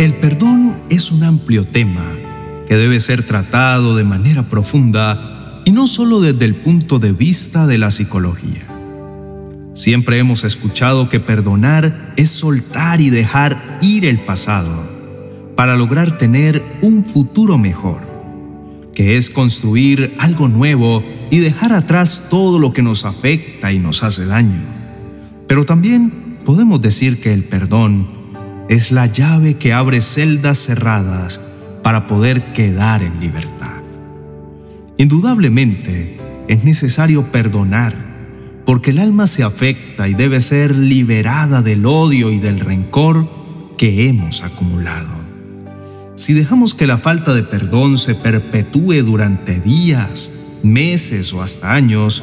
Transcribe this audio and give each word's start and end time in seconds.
El 0.00 0.14
perdón 0.14 0.78
es 0.88 1.12
un 1.12 1.24
amplio 1.24 1.62
tema 1.62 2.16
que 2.66 2.76
debe 2.76 3.00
ser 3.00 3.22
tratado 3.22 3.96
de 3.96 4.02
manera 4.02 4.48
profunda 4.48 5.60
y 5.66 5.72
no 5.72 5.86
solo 5.86 6.22
desde 6.22 6.46
el 6.46 6.54
punto 6.54 6.98
de 6.98 7.12
vista 7.12 7.66
de 7.66 7.76
la 7.76 7.90
psicología. 7.90 8.66
Siempre 9.74 10.16
hemos 10.16 10.42
escuchado 10.42 11.10
que 11.10 11.20
perdonar 11.20 12.14
es 12.16 12.30
soltar 12.30 13.02
y 13.02 13.10
dejar 13.10 13.78
ir 13.82 14.06
el 14.06 14.20
pasado 14.20 14.88
para 15.54 15.76
lograr 15.76 16.16
tener 16.16 16.64
un 16.80 17.04
futuro 17.04 17.58
mejor, 17.58 18.00
que 18.94 19.18
es 19.18 19.28
construir 19.28 20.14
algo 20.18 20.48
nuevo 20.48 21.04
y 21.30 21.40
dejar 21.40 21.74
atrás 21.74 22.28
todo 22.30 22.58
lo 22.58 22.72
que 22.72 22.80
nos 22.80 23.04
afecta 23.04 23.70
y 23.70 23.78
nos 23.78 24.02
hace 24.02 24.24
daño. 24.24 24.62
Pero 25.46 25.66
también 25.66 26.38
podemos 26.46 26.80
decir 26.80 27.20
que 27.20 27.34
el 27.34 27.44
perdón 27.44 28.19
es 28.70 28.92
la 28.92 29.06
llave 29.06 29.54
que 29.54 29.72
abre 29.72 30.00
celdas 30.00 30.58
cerradas 30.58 31.40
para 31.82 32.06
poder 32.06 32.52
quedar 32.52 33.02
en 33.02 33.18
libertad. 33.18 33.82
Indudablemente 34.96 36.18
es 36.46 36.62
necesario 36.62 37.24
perdonar 37.32 37.96
porque 38.64 38.90
el 38.90 39.00
alma 39.00 39.26
se 39.26 39.42
afecta 39.42 40.06
y 40.06 40.14
debe 40.14 40.40
ser 40.40 40.76
liberada 40.76 41.62
del 41.62 41.84
odio 41.84 42.30
y 42.30 42.38
del 42.38 42.60
rencor 42.60 43.28
que 43.76 44.06
hemos 44.06 44.44
acumulado. 44.44 45.08
Si 46.14 46.32
dejamos 46.32 46.72
que 46.72 46.86
la 46.86 46.98
falta 46.98 47.34
de 47.34 47.42
perdón 47.42 47.98
se 47.98 48.14
perpetúe 48.14 49.02
durante 49.02 49.58
días, 49.58 50.60
meses 50.62 51.32
o 51.32 51.42
hasta 51.42 51.74
años, 51.74 52.22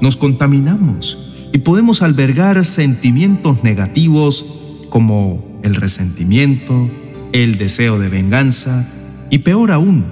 nos 0.00 0.16
contaminamos 0.16 1.18
y 1.52 1.58
podemos 1.58 2.02
albergar 2.02 2.64
sentimientos 2.64 3.62
negativos 3.62 4.44
como 4.90 5.53
el 5.64 5.74
resentimiento, 5.74 6.88
el 7.32 7.56
deseo 7.56 7.98
de 7.98 8.08
venganza 8.08 8.86
y 9.30 9.38
peor 9.38 9.72
aún, 9.72 10.04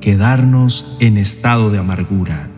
quedarnos 0.00 0.96
en 1.00 1.16
estado 1.16 1.70
de 1.70 1.78
amargura, 1.78 2.50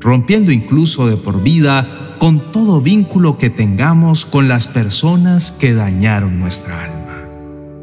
rompiendo 0.00 0.50
incluso 0.50 1.06
de 1.06 1.16
por 1.16 1.42
vida 1.42 2.16
con 2.18 2.52
todo 2.52 2.80
vínculo 2.80 3.38
que 3.38 3.50
tengamos 3.50 4.24
con 4.24 4.48
las 4.48 4.66
personas 4.66 5.52
que 5.52 5.74
dañaron 5.74 6.40
nuestra 6.40 6.84
alma. 6.84 7.18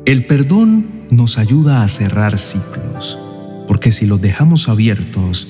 El 0.06 0.26
perdón 0.26 0.88
nos 1.12 1.38
ayuda 1.38 1.84
a 1.84 1.88
cerrar 1.88 2.40
ciclos, 2.40 3.20
porque 3.68 3.92
si 3.92 4.08
los 4.08 4.20
dejamos 4.20 4.68
abiertos, 4.68 5.48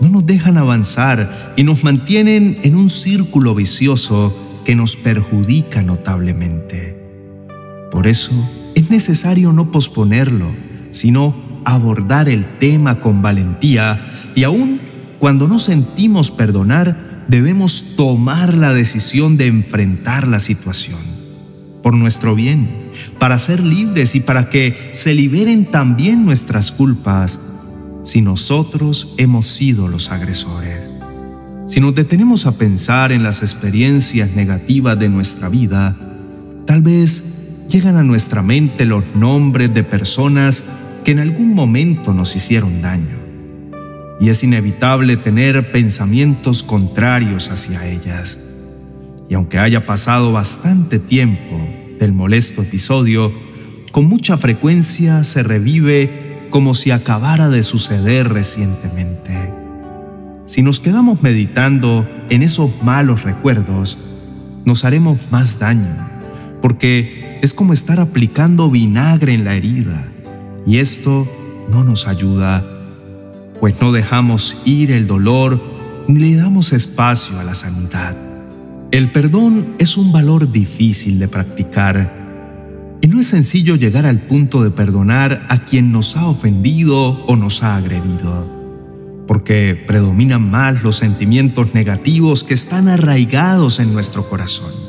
no 0.00 0.08
nos 0.08 0.26
dejan 0.26 0.56
avanzar 0.56 1.54
y 1.56 1.62
nos 1.62 1.84
mantienen 1.84 2.58
en 2.62 2.74
un 2.74 2.90
círculo 2.90 3.54
vicioso 3.54 4.36
que 4.64 4.74
nos 4.74 4.96
perjudica 4.96 5.82
notablemente. 5.82 6.97
Por 7.90 8.06
eso 8.06 8.32
es 8.74 8.90
necesario 8.90 9.52
no 9.52 9.70
posponerlo, 9.70 10.50
sino 10.90 11.34
abordar 11.64 12.28
el 12.28 12.58
tema 12.58 13.00
con 13.00 13.22
valentía 13.22 14.32
y 14.34 14.44
aún 14.44 14.80
cuando 15.18 15.48
no 15.48 15.58
sentimos 15.58 16.30
perdonar, 16.30 17.24
debemos 17.28 17.96
tomar 17.96 18.54
la 18.54 18.72
decisión 18.72 19.36
de 19.36 19.48
enfrentar 19.48 20.28
la 20.28 20.38
situación 20.38 21.18
por 21.82 21.94
nuestro 21.94 22.34
bien, 22.34 22.68
para 23.18 23.38
ser 23.38 23.60
libres 23.60 24.14
y 24.14 24.20
para 24.20 24.50
que 24.50 24.90
se 24.92 25.14
liberen 25.14 25.64
también 25.64 26.24
nuestras 26.24 26.72
culpas 26.72 27.40
si 28.02 28.20
nosotros 28.20 29.14
hemos 29.16 29.46
sido 29.46 29.88
los 29.88 30.10
agresores. 30.10 30.80
Si 31.66 31.80
nos 31.80 31.94
detenemos 31.94 32.46
a 32.46 32.52
pensar 32.52 33.12
en 33.12 33.22
las 33.22 33.42
experiencias 33.42 34.30
negativas 34.34 34.98
de 34.98 35.08
nuestra 35.08 35.48
vida, 35.48 35.96
tal 36.66 36.82
vez 36.82 37.37
llegan 37.68 37.96
a 37.96 38.02
nuestra 38.02 38.42
mente 38.42 38.84
los 38.84 39.04
nombres 39.14 39.72
de 39.74 39.84
personas 39.84 40.64
que 41.04 41.12
en 41.12 41.20
algún 41.20 41.54
momento 41.54 42.12
nos 42.12 42.34
hicieron 42.34 42.82
daño 42.82 43.18
y 44.20 44.30
es 44.30 44.42
inevitable 44.42 45.16
tener 45.16 45.70
pensamientos 45.70 46.62
contrarios 46.62 47.50
hacia 47.50 47.86
ellas. 47.86 48.40
Y 49.28 49.34
aunque 49.34 49.58
haya 49.58 49.86
pasado 49.86 50.32
bastante 50.32 50.98
tiempo 50.98 51.56
del 52.00 52.12
molesto 52.12 52.62
episodio, 52.62 53.32
con 53.92 54.06
mucha 54.06 54.36
frecuencia 54.38 55.22
se 55.24 55.42
revive 55.42 56.10
como 56.50 56.74
si 56.74 56.90
acabara 56.90 57.48
de 57.48 57.62
suceder 57.62 58.28
recientemente. 58.28 59.32
Si 60.46 60.62
nos 60.62 60.80
quedamos 60.80 61.22
meditando 61.22 62.08
en 62.30 62.42
esos 62.42 62.70
malos 62.82 63.22
recuerdos, 63.22 63.98
nos 64.64 64.84
haremos 64.84 65.18
más 65.30 65.58
daño, 65.58 65.94
porque 66.60 67.38
es 67.42 67.54
como 67.54 67.72
estar 67.72 68.00
aplicando 68.00 68.70
vinagre 68.70 69.34
en 69.34 69.44
la 69.44 69.54
herida, 69.54 70.08
y 70.66 70.78
esto 70.78 71.26
no 71.70 71.84
nos 71.84 72.06
ayuda 72.06 72.78
pues 73.60 73.80
no 73.80 73.92
dejamos 73.92 74.56
ir 74.64 74.90
el 74.92 75.06
dolor 75.06 75.60
ni 76.06 76.20
le 76.20 76.36
damos 76.36 76.72
espacio 76.72 77.38
a 77.38 77.44
la 77.44 77.54
sanidad. 77.54 78.16
El 78.90 79.10
perdón 79.10 79.66
es 79.78 79.96
un 79.96 80.12
valor 80.12 80.50
difícil 80.50 81.18
de 81.18 81.28
practicar 81.28 82.16
y 83.00 83.06
no 83.06 83.20
es 83.20 83.28
sencillo 83.28 83.76
llegar 83.76 84.06
al 84.06 84.20
punto 84.20 84.62
de 84.62 84.70
perdonar 84.70 85.46
a 85.48 85.64
quien 85.64 85.92
nos 85.92 86.16
ha 86.16 86.26
ofendido 86.26 87.24
o 87.26 87.36
nos 87.36 87.62
ha 87.62 87.76
agredido, 87.76 88.46
porque 89.26 89.80
predominan 89.86 90.50
más 90.50 90.82
los 90.82 90.96
sentimientos 90.96 91.74
negativos 91.74 92.44
que 92.44 92.54
están 92.54 92.88
arraigados 92.88 93.78
en 93.78 93.92
nuestro 93.92 94.28
corazón. 94.28 94.87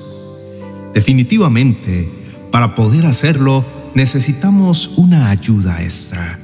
Definitivamente, 0.94 2.10
para 2.52 2.76
poder 2.76 3.06
hacerlo, 3.06 3.66
necesitamos 3.94 4.94
una 4.98 5.30
ayuda 5.30 5.84
extra, 5.84 6.40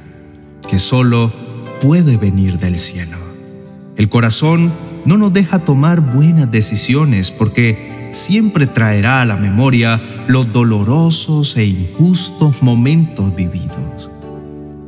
que 0.68 0.78
solo 0.78 1.32
puede 1.80 2.16
venir 2.16 2.58
del 2.58 2.76
cielo. 2.76 3.18
El 3.96 4.08
corazón 4.08 4.72
no 5.04 5.16
nos 5.16 5.32
deja 5.32 5.60
tomar 5.60 6.00
buenas 6.00 6.50
decisiones 6.50 7.30
porque 7.30 8.10
siempre 8.12 8.66
traerá 8.66 9.22
a 9.22 9.26
la 9.26 9.36
memoria 9.36 10.02
los 10.28 10.52
dolorosos 10.52 11.56
e 11.56 11.66
injustos 11.66 12.62
momentos 12.62 13.34
vividos. 13.34 14.10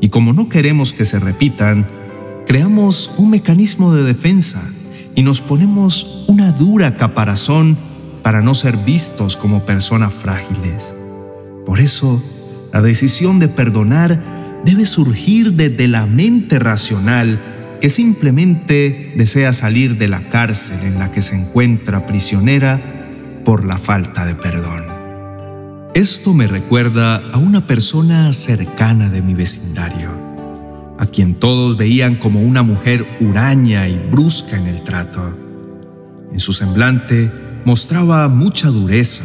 Y 0.01 0.09
como 0.09 0.33
no 0.33 0.49
queremos 0.49 0.93
que 0.93 1.05
se 1.05 1.19
repitan, 1.19 1.87
creamos 2.47 3.11
un 3.17 3.31
mecanismo 3.31 3.95
de 3.95 4.05
defensa 4.05 4.63
y 5.15 5.23
nos 5.23 5.41
ponemos 5.41 6.25
una 6.29 6.53
dura 6.53 6.97
caparazón 6.97 7.77
para 8.29 8.43
no 8.43 8.53
ser 8.53 8.77
vistos 8.77 9.39
como 9.39 9.65
personas 9.65 10.13
frágiles. 10.13 10.95
Por 11.65 11.81
eso, 11.81 12.23
la 12.75 12.83
decisión 12.83 13.39
de 13.39 13.49
perdonar 13.49 14.23
debe 14.67 14.85
surgir 14.85 15.55
desde 15.55 15.89
la 15.89 16.05
mente 16.05 16.59
racional 16.59 17.39
que 17.81 17.89
simplemente 17.89 19.15
desea 19.17 19.55
salir 19.55 19.97
de 19.97 20.09
la 20.09 20.21
cárcel 20.25 20.77
en 20.83 20.99
la 20.99 21.11
que 21.11 21.23
se 21.23 21.37
encuentra 21.37 22.07
prisionera 22.07 22.79
por 23.47 23.65
la 23.65 23.79
falta 23.79 24.27
de 24.27 24.35
perdón. 24.35 24.85
Esto 25.95 26.35
me 26.35 26.47
recuerda 26.47 27.17
a 27.33 27.39
una 27.39 27.67
persona 27.67 28.31
cercana 28.35 29.09
de 29.09 29.23
mi 29.23 29.33
vecindario, 29.33 30.11
a 30.99 31.07
quien 31.07 31.35
todos 31.35 31.79
veían 31.79 32.17
como 32.17 32.43
una 32.43 32.63
mujer 32.63 33.07
huraña 33.21 33.89
y 33.89 33.99
brusca 33.99 34.59
en 34.59 34.67
el 34.67 34.83
trato. 34.83 35.35
En 36.31 36.39
su 36.39 36.53
semblante 36.53 37.48
mostraba 37.69 38.27
mucha 38.29 38.69
dureza. 38.69 39.25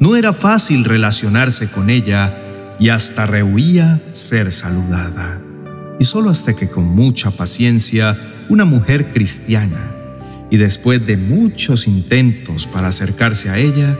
No 0.00 0.16
era 0.16 0.32
fácil 0.32 0.84
relacionarse 0.84 1.68
con 1.68 1.90
ella 1.90 2.74
y 2.80 2.88
hasta 2.88 3.24
rehuía 3.24 4.02
ser 4.10 4.50
saludada. 4.50 5.38
Y 6.00 6.04
solo 6.04 6.28
hasta 6.28 6.56
que 6.56 6.68
con 6.68 6.86
mucha 6.86 7.30
paciencia 7.30 8.18
una 8.48 8.64
mujer 8.64 9.12
cristiana, 9.12 9.78
y 10.50 10.56
después 10.56 11.06
de 11.06 11.16
muchos 11.16 11.86
intentos 11.86 12.66
para 12.66 12.88
acercarse 12.88 13.48
a 13.48 13.58
ella, 13.58 13.96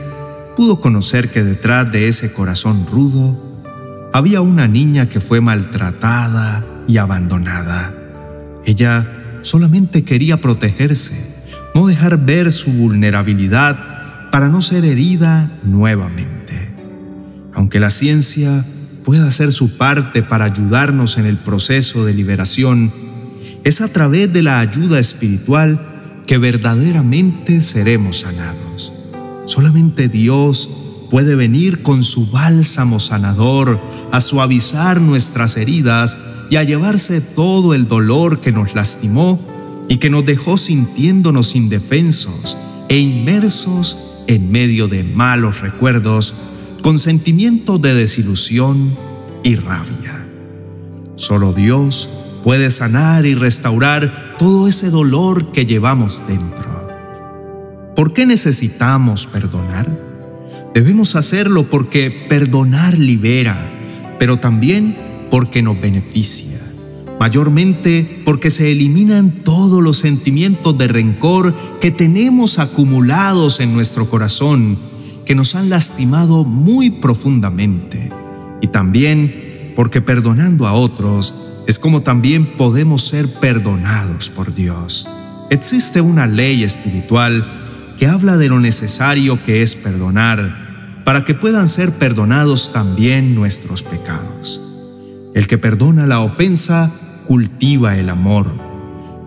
pudo 0.57 0.81
conocer 0.81 1.31
que 1.31 1.45
detrás 1.45 1.89
de 1.89 2.09
ese 2.09 2.33
corazón 2.33 2.85
rudo 2.85 3.61
había 4.11 4.41
una 4.41 4.67
niña 4.67 5.07
que 5.07 5.21
fue 5.21 5.39
maltratada 5.39 6.65
y 6.85 6.97
abandonada. 6.97 7.93
Ella 8.65 9.39
solamente 9.41 10.03
quería 10.03 10.41
protegerse, 10.41 11.28
no 11.75 11.87
dejar 11.87 12.17
ver 12.17 12.51
su 12.51 12.71
vulnerabilidad 12.71 14.29
para 14.31 14.49
no 14.49 14.61
ser 14.61 14.85
herida 14.85 15.51
nuevamente. 15.63 16.73
Aunque 17.53 17.79
la 17.79 17.89
ciencia 17.89 18.63
pueda 19.03 19.27
hacer 19.27 19.53
su 19.53 19.77
parte 19.77 20.23
para 20.23 20.45
ayudarnos 20.45 21.17
en 21.17 21.25
el 21.25 21.37
proceso 21.37 22.05
de 22.05 22.13
liberación, 22.13 22.91
es 23.63 23.81
a 23.81 23.87
través 23.87 24.31
de 24.31 24.43
la 24.43 24.59
ayuda 24.59 24.99
espiritual 24.99 25.79
que 26.25 26.37
verdaderamente 26.37 27.61
seremos 27.61 28.19
sanados. 28.19 28.93
Solamente 29.45 30.09
Dios 30.09 30.69
puede 31.09 31.35
venir 31.35 31.81
con 31.81 32.03
su 32.03 32.29
bálsamo 32.29 32.99
sanador 32.99 33.79
a 34.11 34.21
suavizar 34.21 35.01
nuestras 35.01 35.57
heridas 35.57 36.17
y 36.49 36.57
a 36.57 36.63
llevarse 36.63 37.21
todo 37.21 37.73
el 37.73 37.87
dolor 37.87 38.41
que 38.41 38.51
nos 38.51 38.75
lastimó 38.75 39.39
y 39.89 39.97
que 39.97 40.09
nos 40.09 40.23
dejó 40.23 40.55
sintiéndonos 40.55 41.55
indefensos 41.55 42.55
e 42.87 42.97
inmersos 42.97 43.97
en 44.27 44.51
medio 44.51 44.87
de 44.87 45.03
malos 45.03 45.59
recuerdos 45.59 46.33
con 46.81 46.99
sentimientos 46.99 47.81
de 47.81 47.93
desilusión, 47.93 48.95
y 49.43 49.55
rabia. 49.55 50.25
Solo 51.15 51.53
Dios 51.53 52.09
puede 52.43 52.71
sanar 52.71 53.25
y 53.25 53.35
restaurar 53.35 54.35
todo 54.37 54.67
ese 54.67 54.89
dolor 54.89 55.51
que 55.51 55.65
llevamos 55.65 56.21
dentro. 56.27 56.87
¿Por 57.95 58.13
qué 58.13 58.25
necesitamos 58.25 59.27
perdonar? 59.27 59.87
Debemos 60.73 61.15
hacerlo 61.15 61.63
porque 61.63 62.11
perdonar 62.29 62.97
libera, 62.97 63.57
pero 64.19 64.39
también 64.39 64.95
porque 65.29 65.61
nos 65.61 65.79
beneficia 65.79 66.48
mayormente 67.19 68.21
porque 68.23 68.49
se 68.49 68.71
eliminan 68.71 69.43
todos 69.43 69.83
los 69.83 69.97
sentimientos 69.97 70.77
de 70.77 70.87
rencor 70.87 71.53
que 71.81 71.91
tenemos 71.91 72.59
acumulados 72.59 73.59
en 73.59 73.73
nuestro 73.73 74.09
corazón, 74.09 74.77
que 75.25 75.35
nos 75.35 75.53
han 75.55 75.69
lastimado 75.69 76.43
muy 76.45 76.89
profundamente, 76.89 78.09
y 78.61 78.67
también 78.67 79.73
porque 79.75 80.01
perdonando 80.01 80.65
a 80.65 80.73
otros 80.73 81.35
es 81.67 81.77
como 81.77 82.01
también 82.01 82.45
podemos 82.45 83.05
ser 83.05 83.27
perdonados 83.27 84.29
por 84.29 84.55
Dios. 84.55 85.07
Existe 85.49 86.01
una 86.01 86.25
ley 86.25 86.63
espiritual 86.63 87.95
que 87.97 88.07
habla 88.07 88.37
de 88.37 88.47
lo 88.47 88.59
necesario 88.59 89.37
que 89.43 89.61
es 89.61 89.75
perdonar 89.75 91.01
para 91.03 91.25
que 91.25 91.33
puedan 91.33 91.67
ser 91.67 91.91
perdonados 91.91 92.71
también 92.71 93.35
nuestros 93.35 93.83
pecados. 93.83 94.61
El 95.33 95.47
que 95.47 95.57
perdona 95.57 96.07
la 96.07 96.21
ofensa 96.21 96.91
cultiva 97.29 97.95
el 97.95 98.09
amor. 98.09 98.51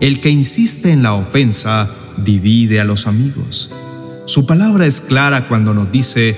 El 0.01 0.19
que 0.19 0.29
insiste 0.29 0.91
en 0.91 1.03
la 1.03 1.13
ofensa 1.13 1.89
divide 2.17 2.81
a 2.81 2.83
los 2.83 3.07
amigos. 3.07 3.71
Su 4.25 4.45
palabra 4.45 4.85
es 4.85 4.99
clara 4.99 5.47
cuando 5.47 5.73
nos 5.73 5.89
dice, 5.89 6.37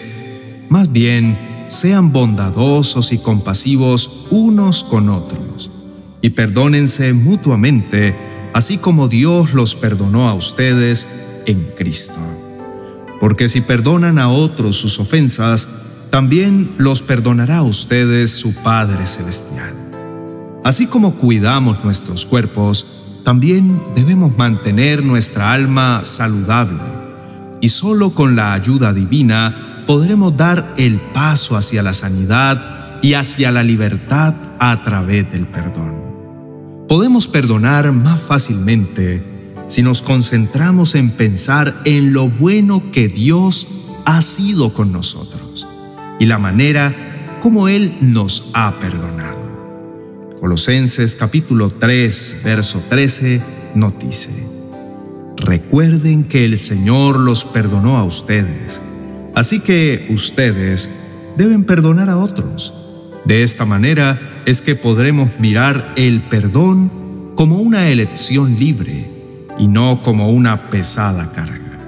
más 0.69 0.91
bien, 0.91 1.65
sean 1.67 2.11
bondadosos 2.11 3.11
y 3.11 3.17
compasivos 3.17 4.27
unos 4.29 4.83
con 4.83 5.09
otros, 5.09 5.71
y 6.21 6.29
perdónense 6.29 7.13
mutuamente, 7.13 8.15
así 8.53 8.77
como 8.77 9.07
Dios 9.07 9.55
los 9.55 9.73
perdonó 9.73 10.29
a 10.29 10.35
ustedes 10.35 11.07
en 11.47 11.71
Cristo. 11.75 12.19
Porque 13.19 13.47
si 13.47 13.61
perdonan 13.61 14.19
a 14.19 14.29
otros 14.29 14.75
sus 14.75 14.99
ofensas, 14.99 15.67
también 16.11 16.75
los 16.77 17.01
perdonará 17.01 17.57
a 17.57 17.63
ustedes 17.63 18.29
su 18.29 18.53
Padre 18.53 19.07
Celestial. 19.07 19.84
Así 20.65 20.87
como 20.87 21.13
cuidamos 21.13 21.83
nuestros 21.83 22.25
cuerpos, 22.25 22.87
también 23.23 23.83
debemos 23.93 24.35
mantener 24.35 25.05
nuestra 25.05 25.53
alma 25.53 26.03
saludable. 26.03 26.81
Y 27.61 27.69
solo 27.69 28.09
con 28.15 28.35
la 28.35 28.53
ayuda 28.53 28.91
divina 28.91 29.83
podremos 29.85 30.35
dar 30.35 30.73
el 30.77 30.99
paso 30.99 31.55
hacia 31.55 31.83
la 31.83 31.93
sanidad 31.93 32.99
y 33.03 33.13
hacia 33.13 33.51
la 33.51 33.61
libertad 33.61 34.33
a 34.57 34.81
través 34.83 35.31
del 35.31 35.45
perdón. 35.45 35.93
Podemos 36.87 37.27
perdonar 37.27 37.91
más 37.91 38.19
fácilmente 38.19 39.21
si 39.67 39.83
nos 39.83 40.01
concentramos 40.01 40.95
en 40.95 41.11
pensar 41.11 41.75
en 41.85 42.11
lo 42.11 42.27
bueno 42.27 42.91
que 42.91 43.07
Dios 43.07 43.67
ha 44.05 44.23
sido 44.23 44.73
con 44.73 44.91
nosotros 44.91 45.67
y 46.19 46.25
la 46.25 46.39
manera 46.39 47.37
como 47.43 47.67
Él 47.67 47.99
nos 48.01 48.47
ha 48.55 48.71
perdonado. 48.81 49.44
Colosenses 50.45 51.15
capítulo 51.15 51.71
3, 51.71 52.41
verso 52.43 52.79
13 52.87 53.41
nos 53.73 53.97
dice, 53.97 54.29
Recuerden 55.37 56.25
que 56.25 56.45
el 56.45 56.59
Señor 56.59 57.17
los 57.17 57.45
perdonó 57.45 57.97
a 57.97 58.03
ustedes, 58.03 58.79
así 59.33 59.59
que 59.59 60.05
ustedes 60.11 60.91
deben 61.35 61.63
perdonar 61.63 62.11
a 62.11 62.17
otros. 62.17 62.75
De 63.25 63.41
esta 63.41 63.65
manera 63.65 64.43
es 64.45 64.61
que 64.61 64.75
podremos 64.75 65.31
mirar 65.39 65.95
el 65.95 66.21
perdón 66.29 66.91
como 67.33 67.57
una 67.57 67.89
elección 67.89 68.59
libre 68.59 69.09
y 69.57 69.65
no 69.65 70.03
como 70.03 70.29
una 70.29 70.69
pesada 70.69 71.31
carga. 71.31 71.79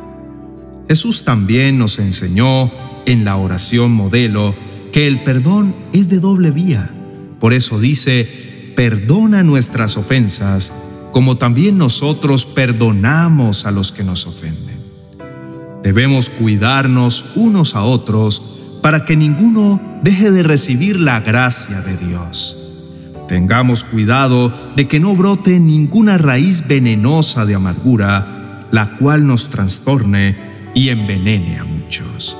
Jesús 0.87 1.23
también 1.23 1.77
nos 1.77 1.99
enseñó 1.99 2.71
en 3.05 3.23
la 3.23 3.37
oración 3.37 3.91
modelo 3.91 4.55
que 4.91 5.05
el 5.05 5.21
perdón 5.23 5.75
es 5.93 6.09
de 6.09 6.17
doble 6.19 6.49
vía. 6.49 6.91
Por 7.39 7.53
eso 7.53 7.79
dice, 7.79 8.73
perdona 8.75 9.43
nuestras 9.43 9.97
ofensas, 9.97 10.71
como 11.11 11.37
también 11.37 11.77
nosotros 11.77 12.45
perdonamos 12.45 13.65
a 13.65 13.71
los 13.71 13.91
que 13.91 14.03
nos 14.03 14.27
ofenden. 14.27 14.77
Debemos 15.83 16.29
cuidarnos 16.29 17.25
unos 17.35 17.75
a 17.75 17.83
otros 17.83 18.41
para 18.81 19.05
que 19.05 19.15
ninguno 19.15 19.79
deje 20.03 20.31
de 20.31 20.43
recibir 20.43 20.99
la 20.99 21.21
gracia 21.21 21.81
de 21.81 21.97
Dios. 21.97 22.57
Tengamos 23.27 23.83
cuidado 23.83 24.53
de 24.75 24.87
que 24.87 24.99
no 24.99 25.15
brote 25.15 25.59
ninguna 25.59 26.17
raíz 26.17 26.67
venenosa 26.67 27.45
de 27.45 27.55
amargura, 27.55 28.67
la 28.71 28.97
cual 28.97 29.27
nos 29.27 29.49
trastorne 29.49 30.35
y 30.73 30.89
envenene 30.89 31.59
a 31.59 31.65
muchos. 31.65 32.37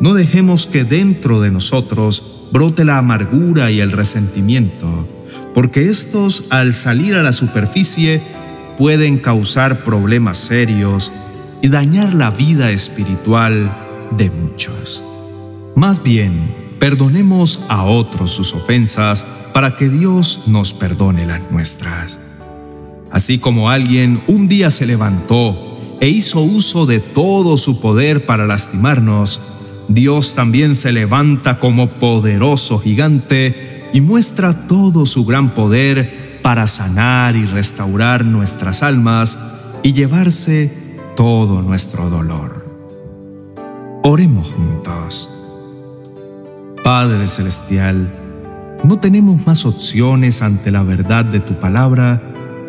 No 0.00 0.14
dejemos 0.14 0.66
que 0.66 0.84
dentro 0.84 1.40
de 1.40 1.50
nosotros 1.50 2.37
brote 2.52 2.84
la 2.84 2.98
amargura 2.98 3.70
y 3.70 3.80
el 3.80 3.92
resentimiento, 3.92 5.06
porque 5.54 5.88
estos 5.88 6.44
al 6.50 6.74
salir 6.74 7.14
a 7.14 7.22
la 7.22 7.32
superficie 7.32 8.20
pueden 8.76 9.18
causar 9.18 9.84
problemas 9.84 10.38
serios 10.38 11.10
y 11.62 11.68
dañar 11.68 12.14
la 12.14 12.30
vida 12.30 12.70
espiritual 12.70 13.70
de 14.16 14.30
muchos. 14.30 15.02
Más 15.74 16.02
bien, 16.02 16.54
perdonemos 16.78 17.60
a 17.68 17.84
otros 17.84 18.30
sus 18.30 18.54
ofensas 18.54 19.26
para 19.52 19.76
que 19.76 19.88
Dios 19.88 20.42
nos 20.46 20.72
perdone 20.72 21.26
las 21.26 21.50
nuestras. 21.50 22.20
Así 23.10 23.38
como 23.38 23.70
alguien 23.70 24.22
un 24.28 24.48
día 24.48 24.70
se 24.70 24.86
levantó 24.86 25.96
e 26.00 26.08
hizo 26.08 26.40
uso 26.40 26.86
de 26.86 27.00
todo 27.00 27.56
su 27.56 27.80
poder 27.80 28.26
para 28.26 28.46
lastimarnos, 28.46 29.40
Dios 29.88 30.34
también 30.34 30.74
se 30.74 30.92
levanta 30.92 31.58
como 31.58 31.98
poderoso 31.98 32.78
gigante 32.78 33.88
y 33.92 34.00
muestra 34.00 34.66
todo 34.68 35.06
su 35.06 35.24
gran 35.24 35.50
poder 35.50 36.40
para 36.42 36.66
sanar 36.66 37.36
y 37.36 37.46
restaurar 37.46 38.24
nuestras 38.24 38.82
almas 38.82 39.38
y 39.82 39.94
llevarse 39.94 40.72
todo 41.16 41.62
nuestro 41.62 42.10
dolor. 42.10 42.66
Oremos 44.02 44.54
juntos. 44.54 45.30
Padre 46.84 47.26
Celestial, 47.26 48.10
no 48.84 48.98
tenemos 48.98 49.46
más 49.46 49.66
opciones 49.66 50.42
ante 50.42 50.70
la 50.70 50.82
verdad 50.82 51.24
de 51.24 51.40
tu 51.40 51.54
palabra 51.54 52.22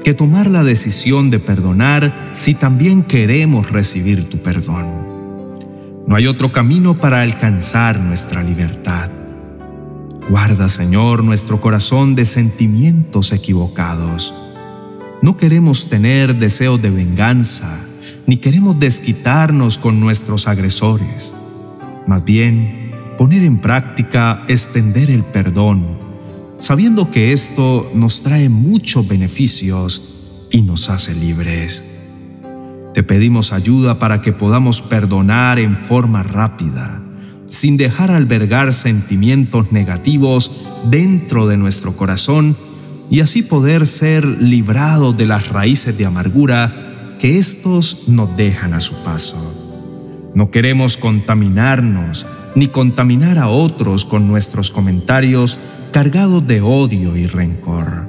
que 0.03 0.13
tomar 0.13 0.49
la 0.49 0.63
decisión 0.63 1.29
de 1.29 1.39
perdonar 1.39 2.31
si 2.31 2.53
también 2.53 3.03
queremos 3.03 3.69
recibir 3.71 4.29
tu 4.29 4.37
perdón. 4.37 5.08
No 6.09 6.15
hay 6.15 6.25
otro 6.25 6.51
camino 6.51 6.97
para 6.97 7.21
alcanzar 7.21 7.99
nuestra 7.99 8.41
libertad. 8.41 9.11
Guarda, 10.27 10.67
Señor, 10.67 11.23
nuestro 11.23 11.61
corazón 11.61 12.15
de 12.15 12.25
sentimientos 12.25 13.31
equivocados. 13.31 14.33
No 15.21 15.37
queremos 15.37 15.87
tener 15.87 16.35
deseos 16.35 16.81
de 16.81 16.89
venganza, 16.89 17.77
ni 18.25 18.37
queremos 18.37 18.79
desquitarnos 18.79 19.77
con 19.77 19.99
nuestros 19.99 20.47
agresores. 20.47 21.35
Más 22.07 22.25
bien, 22.25 22.91
poner 23.15 23.43
en 23.43 23.59
práctica 23.59 24.45
extender 24.47 25.11
el 25.11 25.21
perdón, 25.21 25.99
sabiendo 26.57 27.11
que 27.11 27.33
esto 27.33 27.87
nos 27.93 28.23
trae 28.23 28.49
muchos 28.49 29.07
beneficios 29.07 30.01
y 30.49 30.63
nos 30.63 30.89
hace 30.89 31.13
libres. 31.13 31.98
Te 32.93 33.03
pedimos 33.03 33.53
ayuda 33.53 33.99
para 33.99 34.21
que 34.21 34.33
podamos 34.33 34.81
perdonar 34.81 35.59
en 35.59 35.77
forma 35.77 36.23
rápida 36.23 36.99
sin 37.49 37.77
dejar 37.77 38.11
albergar 38.11 38.73
sentimientos 38.73 39.71
negativos 39.71 40.51
dentro 40.89 41.47
de 41.47 41.57
nuestro 41.57 41.93
corazón 41.97 42.55
y 43.09 43.21
así 43.21 43.41
poder 43.41 43.87
ser 43.87 44.23
librados 44.25 45.17
de 45.17 45.25
las 45.25 45.49
raíces 45.49 45.97
de 45.97 46.05
amargura 46.05 47.15
que 47.19 47.39
éstos 47.39 48.03
nos 48.07 48.37
dejan 48.37 48.73
a 48.73 48.79
su 48.79 48.93
paso. 49.03 50.31
No 50.35 50.51
queremos 50.51 50.95
contaminarnos 50.95 52.27
ni 52.55 52.67
contaminar 52.67 53.39
a 53.39 53.47
otros 53.47 54.05
con 54.05 54.27
nuestros 54.27 54.69
comentarios 54.69 55.57
cargados 55.91 56.45
de 56.45 56.61
odio 56.61 57.17
y 57.17 57.25
rencor. 57.25 58.05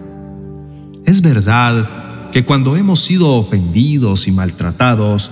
Es 1.07 1.23
verdad 1.23 2.10
que 2.33 2.45
cuando 2.45 2.77
hemos 2.77 3.05
sido 3.05 3.35
ofendidos 3.35 4.29
y 4.29 4.33
maltratados, 4.33 5.31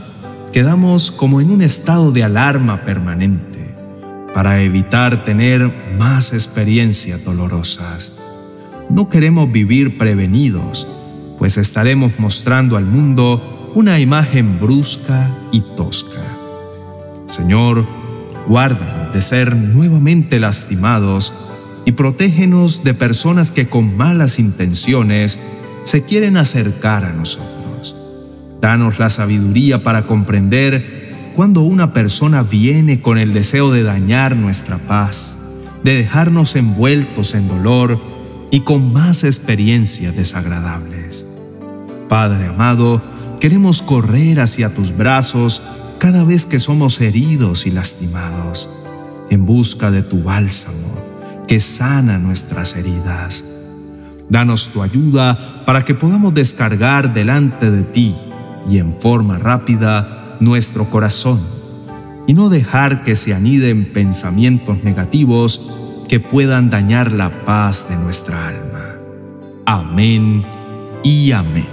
quedamos 0.52 1.10
como 1.10 1.40
en 1.40 1.50
un 1.50 1.62
estado 1.62 2.10
de 2.10 2.24
alarma 2.24 2.82
permanente 2.84 3.74
para 4.34 4.62
evitar 4.62 5.24
tener 5.24 5.72
más 5.98 6.32
experiencias 6.32 7.24
dolorosas. 7.24 8.12
No 8.90 9.08
queremos 9.08 9.50
vivir 9.50 9.98
prevenidos, 9.98 10.86
pues 11.38 11.56
estaremos 11.56 12.18
mostrando 12.18 12.76
al 12.76 12.84
mundo 12.84 13.72
una 13.74 14.00
imagen 14.00 14.58
brusca 14.58 15.30
y 15.52 15.60
tosca. 15.76 16.22
Señor, 17.26 17.86
guárdanos 18.46 19.12
de 19.12 19.22
ser 19.22 19.54
nuevamente 19.54 20.40
lastimados 20.40 21.32
y 21.84 21.92
protégenos 21.92 22.82
de 22.82 22.94
personas 22.94 23.50
que 23.50 23.68
con 23.68 23.96
malas 23.96 24.38
intenciones 24.38 25.38
se 25.88 26.02
quieren 26.02 26.36
acercar 26.36 27.06
a 27.06 27.14
nosotros. 27.14 27.96
Danos 28.60 28.98
la 28.98 29.08
sabiduría 29.08 29.82
para 29.82 30.02
comprender 30.02 31.32
cuando 31.34 31.62
una 31.62 31.94
persona 31.94 32.42
viene 32.42 33.00
con 33.00 33.16
el 33.16 33.32
deseo 33.32 33.70
de 33.70 33.84
dañar 33.84 34.36
nuestra 34.36 34.76
paz, 34.76 35.38
de 35.84 35.94
dejarnos 35.94 36.56
envueltos 36.56 37.34
en 37.34 37.48
dolor 37.48 37.98
y 38.50 38.60
con 38.60 38.92
más 38.92 39.24
experiencias 39.24 40.14
desagradables. 40.14 41.24
Padre 42.10 42.48
amado, 42.48 43.00
queremos 43.40 43.80
correr 43.80 44.40
hacia 44.40 44.74
tus 44.74 44.94
brazos 44.94 45.62
cada 45.96 46.22
vez 46.22 46.44
que 46.44 46.58
somos 46.58 47.00
heridos 47.00 47.66
y 47.66 47.70
lastimados, 47.70 48.68
en 49.30 49.46
busca 49.46 49.90
de 49.90 50.02
tu 50.02 50.22
bálsamo 50.22 50.98
que 51.46 51.60
sana 51.60 52.18
nuestras 52.18 52.76
heridas. 52.76 53.42
Danos 54.30 54.68
tu 54.70 54.82
ayuda 54.82 55.64
para 55.64 55.82
que 55.82 55.94
podamos 55.94 56.34
descargar 56.34 57.14
delante 57.14 57.70
de 57.70 57.82
ti 57.82 58.14
y 58.68 58.78
en 58.78 58.92
forma 59.00 59.38
rápida 59.38 60.36
nuestro 60.40 60.84
corazón 60.90 61.40
y 62.26 62.34
no 62.34 62.50
dejar 62.50 63.02
que 63.04 63.16
se 63.16 63.32
aniden 63.32 63.86
pensamientos 63.86 64.84
negativos 64.84 65.62
que 66.08 66.20
puedan 66.20 66.68
dañar 66.68 67.12
la 67.12 67.30
paz 67.44 67.88
de 67.88 67.96
nuestra 67.96 68.48
alma. 68.48 68.96
Amén 69.64 70.42
y 71.02 71.32
amén. 71.32 71.68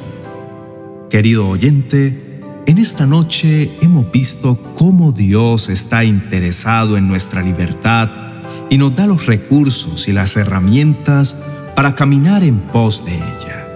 Querido 1.09 1.47
oyente, 1.47 2.41
en 2.65 2.77
esta 2.77 3.05
noche 3.05 3.69
hemos 3.81 4.12
visto 4.12 4.57
cómo 4.77 5.12
Dios 5.12 5.69
está 5.69 6.03
interesado 6.03 6.97
en 6.97 7.07
nuestra 7.07 7.41
libertad 7.41 8.09
y 8.69 8.77
nos 8.77 8.95
da 8.95 9.07
los 9.07 9.25
recursos 9.25 10.07
y 10.07 10.13
las 10.13 10.35
herramientas 10.35 11.38
para 11.75 11.94
caminar 11.94 12.44
en 12.44 12.60
pos 12.60 13.05
de 13.05 13.15
ella. 13.15 13.67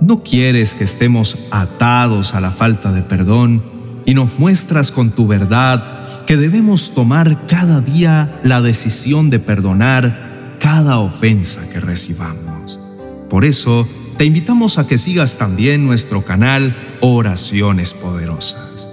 No 0.00 0.22
quieres 0.22 0.74
que 0.74 0.84
estemos 0.84 1.38
atados 1.50 2.34
a 2.34 2.40
la 2.40 2.50
falta 2.50 2.90
de 2.92 3.02
perdón 3.02 3.62
y 4.04 4.14
nos 4.14 4.38
muestras 4.38 4.90
con 4.90 5.10
tu 5.10 5.26
verdad 5.26 6.24
que 6.26 6.36
debemos 6.36 6.94
tomar 6.94 7.46
cada 7.46 7.80
día 7.80 8.40
la 8.42 8.62
decisión 8.62 9.30
de 9.30 9.38
perdonar 9.38 10.56
cada 10.58 10.98
ofensa 10.98 11.68
que 11.70 11.80
recibamos. 11.80 12.80
Por 13.28 13.44
eso, 13.44 13.86
te 14.16 14.24
invitamos 14.24 14.78
a 14.78 14.86
que 14.86 14.96
sigas 14.96 15.36
también 15.36 15.86
nuestro 15.86 16.22
canal 16.22 16.98
Oraciones 17.00 17.92
Poderosas, 17.92 18.88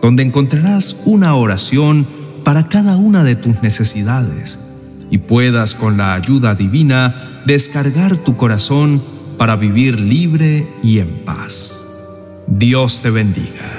donde 0.00 0.22
encontrarás 0.22 0.96
una 1.04 1.34
oración 1.34 2.06
para 2.44 2.68
cada 2.68 2.96
una 2.96 3.24
de 3.24 3.36
tus 3.36 3.62
necesidades 3.62 4.58
y 5.10 5.18
puedas 5.18 5.74
con 5.74 5.96
la 5.96 6.14
ayuda 6.14 6.54
divina 6.54 7.42
descargar 7.46 8.16
tu 8.16 8.36
corazón 8.36 9.02
para 9.36 9.56
vivir 9.56 10.00
libre 10.00 10.66
y 10.82 10.98
en 10.98 11.24
paz. 11.24 11.86
Dios 12.46 13.00
te 13.00 13.10
bendiga. 13.10 13.78